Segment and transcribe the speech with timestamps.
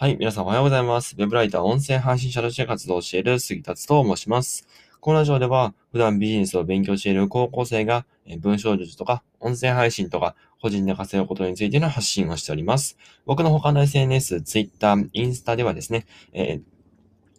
[0.00, 1.16] はい、皆さんおはようございます。
[1.18, 4.68] ウェブライター、音声配信者として活動している杉達と申します。
[5.00, 8.06] このラジオでは、普段ビジネスを勉強している高校生が、
[8.38, 12.96] 文章術とか、音声配信とか、個人で稼ぐことについての発信をしております。
[13.26, 16.62] 僕の他の SNS、Twitter、インスタではですね、えー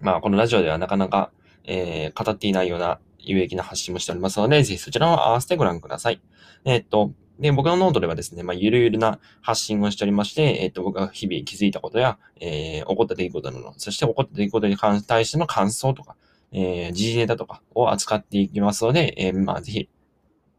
[0.02, 1.32] まあ、このラジオではなかなか、
[1.64, 6.20] えー語っていないような有益な発信もしておりますので、ぜひそちらを合わせてご覧ください。
[6.66, 16.16] えーっと、で、僕のノートではですね、まあ、ゆるゆるな発信をしておりまして、えーっと、僕が日々気づいたことや、えー起こった出来事など、そして起こった出来事に関対しての感想とか、
[16.52, 19.90] えー時事ネタとかを扱っていきますので、えーまあ、ぜひ、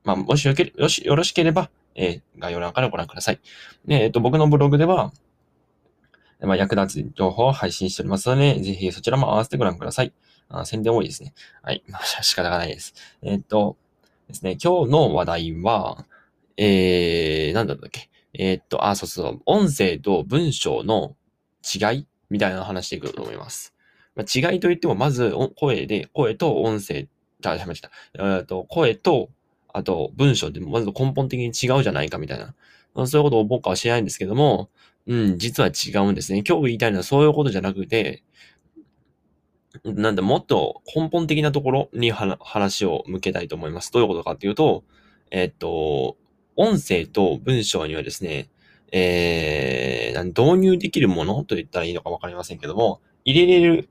[0.05, 3.41] まあ、もしよけよしよろしければ、えー概要欄からご覧ください。
[3.85, 5.13] で、えーっと、僕のブログでは、
[6.41, 10.13] まあ、役立つ情報を配信しておりますので、ぜひそちらも合わせてご覧ください。
[10.49, 11.35] あ宣伝多いですね。
[11.63, 11.85] はい。
[11.89, 12.95] まあ、仕方がないです。
[13.23, 13.77] えーっと、
[14.27, 16.07] ですね、今日の話題は、
[16.63, 18.11] えー、なんだっけ？
[18.35, 21.17] えーっと、あ、そうそう、音声と文章の
[21.65, 23.75] 違いみたいな話していくと思います。
[24.15, 27.09] まあ、違いといっても、まず、声で、声と音声、
[27.43, 28.37] あ、喋っちゃった。
[28.37, 29.31] えっと、声と、
[29.73, 32.55] あと、文章でまず根本的に違うじゃないかみたいな。
[33.07, 34.69] そういうことを僕は知らないんですけども、
[35.07, 36.43] うん、実は違うんですね。
[36.47, 38.23] 今日言いたいのはそういうことじゃなくて、
[39.85, 43.91] なんで、もっと根本的なところに話を向けたいと思います。
[43.93, 44.85] どういうことかっていうと、
[45.31, 46.17] えっと、
[46.57, 48.49] 音声と文章にはですね、
[48.93, 53.89] えー、導入できるものと言ったらいいのかわかりませんけども、入れれる、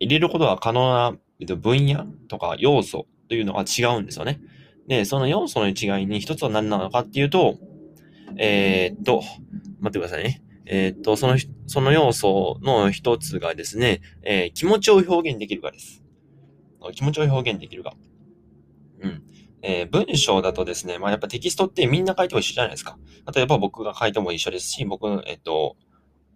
[0.00, 1.16] 入れることが可能な
[1.56, 4.40] 分野とか要素というのが違うんですよね。
[4.88, 7.58] で、その要素の違いに一つは何なのかっていうと、
[8.36, 9.22] えーっと、
[9.80, 10.42] 待ってくださいね。
[10.66, 11.36] えーっと、その、
[11.66, 16.02] その要素の一つがですね、えー気持ちを表現できるかです。
[16.94, 17.94] 気持ちを表現できるか。
[19.00, 19.22] うん。
[19.62, 22.98] えー文章だとですね、まあやっぱテキストってみんな書いても一緒じゃないですか。
[23.34, 25.76] 例えば僕が書いても一緒ですし、僕の、えっと、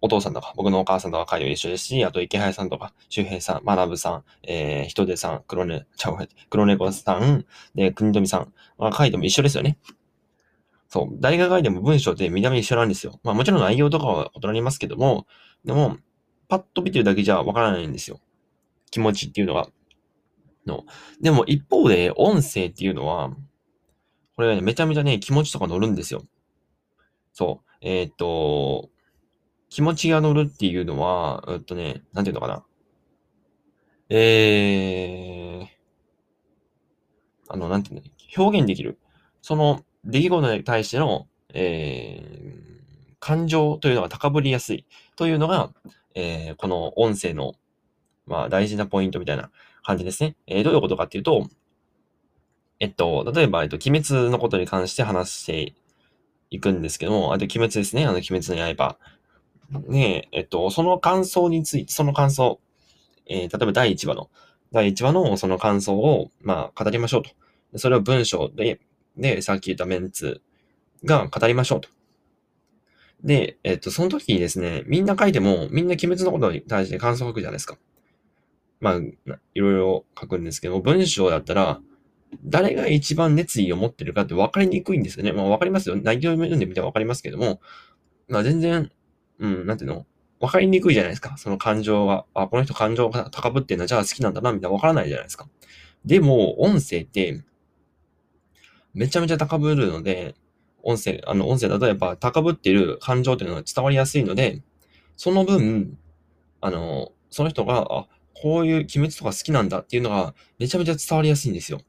[0.01, 6.17] お父さんとか、僕のお母さんとか書いても一緒ですし、あと池原さんとか、周平さん、学さん、えー、人手さん、黒ね、ちゃう
[6.49, 7.45] 黒猫さん、
[7.75, 9.77] で、国富さんが書いても一緒ですよね。
[10.87, 11.17] そう。
[11.19, 13.19] 誰が書いても文章って見た目一緒なんですよ。
[13.23, 15.25] まあもちろん内容とかは異なりますけども、
[15.65, 15.97] でも、
[16.47, 18.21] パッと見てるだけじゃわからないんですよ。
[18.89, 19.67] 気持ちっていうのが。
[20.67, 20.85] の。
[21.21, 23.31] でも一方で、音声っていうのは、
[24.35, 26.23] これね、めちゃめちゃね、気持ちとか乗るんですよ。
[27.33, 27.69] そう。
[27.81, 28.89] えーっと、
[29.69, 32.63] 気持ちが乗るっていうのは、えっとね、なんていうのかな。
[34.09, 35.67] えー、
[37.49, 38.01] あの、なんていうの、
[38.37, 38.99] 表現できる。
[39.41, 44.85] その出来事に対しての、えー、感情というのが高ぶりやすい
[45.15, 45.71] というのが、
[46.15, 47.55] えー、この音声の、
[48.27, 49.49] まあ、大事なポイントみたいな
[49.83, 50.35] 感じですね。
[50.47, 51.47] えー、どういうことかっていうと、
[52.79, 55.73] えっと、例えば、えっと、鬼滅のことに関して話して
[56.49, 58.05] いくんですけども、あと、鬼滅ですね。
[58.05, 58.97] あの、鬼滅の刃。
[59.87, 62.59] ねえ、えっと、その感想について、その感想、
[63.25, 64.29] えー例えば第1話の、
[64.71, 67.79] 第1話のその感想を、まあ、語りましょうと。
[67.79, 68.79] それを文章で、
[69.17, 70.41] で、さっき言ったメンツ
[71.03, 71.89] が語りましょうと。
[73.23, 77.77] で、えっと、その時にですね、みんな書いても、みんな鬼滅のことに対して感想を書くじゃないですか。
[78.79, 78.95] まあ、
[79.55, 81.81] いろいろ書くんですけど、文章だったら、
[82.43, 85.31] 誰が一番熱意を持ってるかって分かりにくいんですよね。
[85.31, 85.95] まあ、分かりますよ。
[85.95, 87.61] 内容を読んでみて分かりますけども、
[88.27, 88.91] まあ、全然、
[89.39, 90.05] うん、なんていうの？
[90.39, 91.37] 分かりにくいじゃないですか。
[91.37, 95.47] その感情が、あ、この人感情が高ぶってんだ、じゃあ好きなんだな、みたいな分からないじゃないですか。
[96.05, 97.43] でも、音声って、
[98.93, 100.35] めちゃめちゃ高ぶるので、
[100.83, 104.61] 音声、あの、音声だとやっぱ高ぶってる感情というのが伝わりやすいので、
[105.15, 105.97] その分、
[106.61, 108.07] あの、その人が、あ、
[108.41, 111.81] こういう鬼滅とか好きなんだっていうのがめちゃめちゃ伝わりやすいんですよ。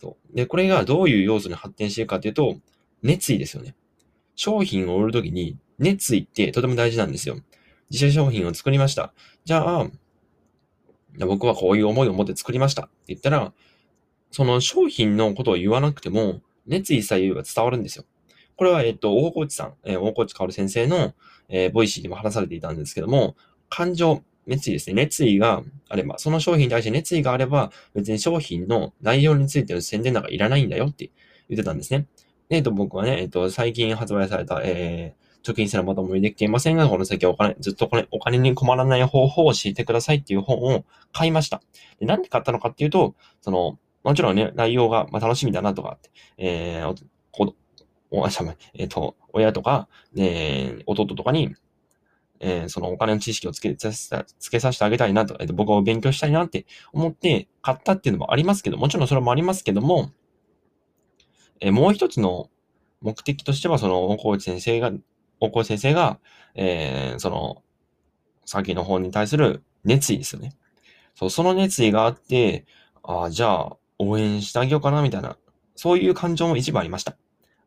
[0.00, 0.36] そう。
[0.36, 2.56] で、これがどういう要素に発展していくかっていうと、
[3.02, 3.74] 熱意ですよね。
[4.34, 7.36] 商品を売るときに熱意ってとても大事なんですよ。
[7.90, 9.12] 自社商品を作りました。
[9.44, 9.90] じゃあ、
[11.18, 13.52] 僕はこういう思いを持って作りましたって言ったら、
[14.30, 18.04] その商品のことを言わなくても、熱意さえ言えば伝わるんですよ。
[18.56, 21.14] これは、えっと、大河内さん、えー大河内薫先生の、
[21.48, 23.36] えーボイシーでも話されていたんですけども、
[23.68, 24.94] 感情、熱意ですね。
[24.94, 31.10] 熱意があれば、その商品に対して熱意があれば、別に商品の内容についての宣伝なんかいらないんだよって
[31.48, 32.06] 言ってたんですね。
[32.48, 41.62] でえっと、僕はね、えっと、最近発売された、えー、貯金すらまともにできていませんが、この先お金、ずっとこれ、お金に困らない方法を教えてくださいっていう本を買いました。
[42.00, 46.96] でなんで買ったのかっていうと、その、もちろんね、内容が、まあ、楽しみだなとかって、えー、お
[48.10, 51.54] お、あ、しゃ、えっ、と、親とか、えー、弟とかに、
[52.40, 60.10] えーそのお金の知識をつけさせたつけさせてあげたいなと、えっと僕を勉強したいなって思って買ったっていうのもありますけど、もちろんそれもありますけども、
[61.60, 62.50] えーもう一つの
[63.02, 64.92] 目的としては、その、大河内先生が
[65.40, 66.18] 大越先生が、
[66.54, 67.62] えー、その、
[68.44, 70.54] 先の方に対する熱意ですよね。
[71.14, 72.66] そう、その熱意があって、
[73.02, 75.38] ああ、じゃあ、応援してあげようかな、みたいな、
[75.76, 77.16] そういう感情も一部ありました。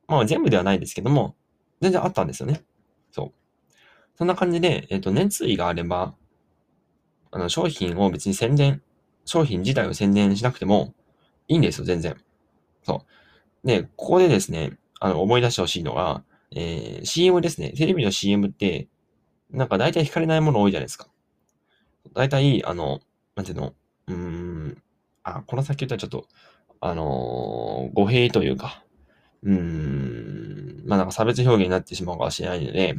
[0.08, 1.36] まあ、全部ではないですけども、
[1.82, 2.64] 全然あったんですよね。
[3.12, 3.43] そう。
[4.16, 6.14] そんな感じで、えっ、ー、と、熱意があれば、
[7.32, 8.82] あの、商品を別に宣伝、
[9.26, 10.94] 商品自体を宣伝しなくても
[11.48, 12.16] いいんですよ、全然。
[12.84, 13.06] そ
[13.64, 13.68] う。
[13.68, 16.24] で、ここでですね、あの、思い出してほしいのが、
[16.56, 17.72] えー、CM ですね。
[17.72, 18.88] テレビの CM って、
[19.50, 21.08] なんか大体惹かれないもの多いじゃないですか。
[22.14, 23.00] 大体、あの、
[23.36, 23.74] なんていうの、
[24.08, 24.84] うーん、
[25.24, 26.28] あ、この先言ったらちょっと、
[26.82, 28.84] あのー、語弊というか、
[29.42, 32.96] うーん、まあなんか差別表現になってしまうかもしれないので、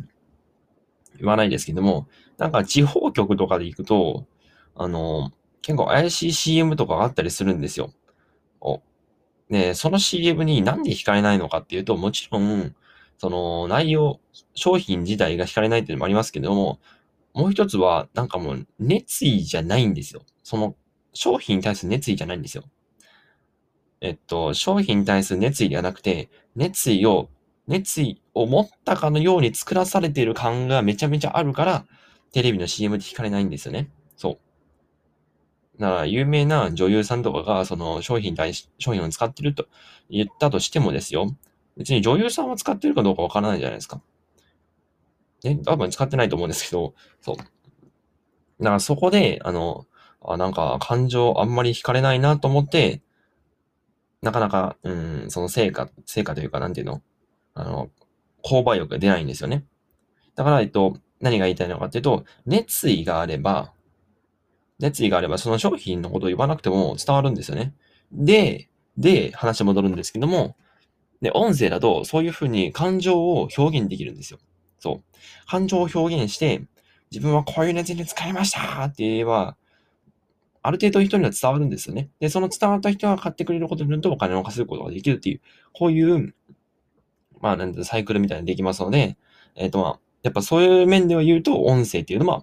[1.19, 2.06] 言わないですけども、
[2.38, 4.26] なんか地方局とかで行くと、
[4.75, 5.31] あの、
[5.62, 7.93] 結構怪しい CM とかがあったりするんですよ。
[8.61, 8.82] お。
[9.50, 12.75] で、その CM になんで惹かれないのかっていうと、もちろん、
[13.19, 14.20] その内容、
[14.55, 16.81] 商品自体が惹かれないっていうのもありますけども、
[17.32, 20.22] もう一つは、なんかもう熱意じゃないんですよ。
[20.43, 20.76] その
[21.12, 22.64] 商品に対する熱意じゃないんですよ。
[24.00, 27.31] えっと、商品に対する熱意ではなくて、熱意を、
[27.66, 31.87] 熱意を持ったかのように作らされている感がめちゃめちゃあるから、
[32.32, 33.90] テレビの CM で惹かれないんですよね。
[34.16, 34.38] そ
[35.76, 35.81] う。
[35.81, 39.66] だから、有名な女優さんとかが、その商品対商品を使ってると
[40.11, 41.37] 言ったとしてもですよ。
[41.76, 44.00] 別に女優さんは使ってるかどうかわからないじゃないですか。
[45.43, 47.37] ね、多分使ってないと思うんですけど、そう。
[47.37, 47.50] だか
[48.58, 49.87] らそこで、あの、
[50.22, 53.02] あ、なんか感情あんまり惹かれないなと思って、
[54.22, 57.02] なかなか、うん、その成果、成果というか、なんていうの？
[57.55, 57.91] あの、
[58.45, 59.65] 購買欲が出ないんですよね。
[60.35, 63.73] だから、えっと、何が言いたいのかっていうと、熱意があれば、
[64.79, 67.75] 熱意があれば、その商品のことを言わなくても伝わるんですよね。
[68.12, 68.69] で、
[68.99, 70.56] で、話戻るんですけども、
[71.23, 74.39] で、音声だと、そういうふうに感情を表現できるんですよ。
[74.79, 75.03] そう。
[75.49, 76.62] 感情を表現して、
[77.11, 79.57] 自分はこういう熱に使いましたって言えば、
[80.62, 82.11] ある程度人には伝わるんですよね。
[82.21, 85.41] で、その伝わった人が買ってくれることによってお金を稼ぐことができるっていう、
[85.73, 86.35] こういう、
[87.44, 89.19] まあ、なんてサイクルみたいにできますので、
[89.55, 92.43] えっ、ー、とまあ、やっぱそういう面では言うと、音声っていうのは、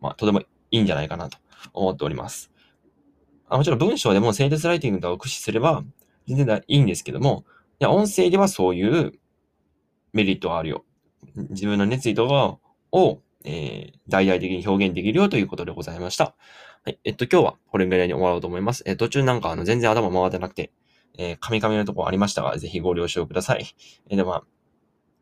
[0.00, 1.38] まあ、とてもいいんじゃないかなと
[1.72, 2.50] 思っております。
[3.48, 5.84] あもちろん文章でもセールスライティングとかを駆使すれば、
[6.26, 7.44] 全然いいんですけども、
[7.78, 9.12] いや、音声ではそういう
[10.12, 10.84] メリットがあるよ。
[11.50, 12.58] 自分の熱意とか
[12.90, 16.34] を、えー、大々的に表現できるよということでございました。
[16.84, 16.98] はい。
[17.04, 18.82] えっと、今日はこれぐらいに終わろうと思います。
[18.86, 20.72] えー、途中なんかあの全然頭回ってなくて、
[21.18, 23.66] えー、カミカミのとこありましたが、ぜひご了承ください。
[24.08, 24.42] えー、で、まあ、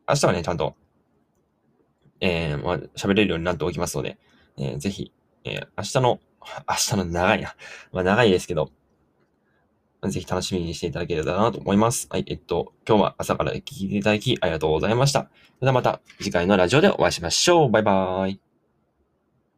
[0.07, 0.75] 明日はね、ちゃんと、
[2.21, 4.17] えー、まあ、喋れるようになっておきますので、
[4.57, 5.11] えー、ぜひ、
[5.43, 6.19] えー、明日の、
[6.67, 7.55] 明日の長いな。
[7.91, 8.71] まあ、長いですけど、
[10.09, 12.07] ぜひ楽しみにしていただければなと思います。
[12.09, 12.25] はい。
[12.27, 15.21] えっと、今日は朝から聞いていただきありがとうございました。
[15.21, 15.31] それ
[15.61, 17.71] ではまた次回のラジオでお会いしましょう。
[17.71, 18.44] バイバーイ。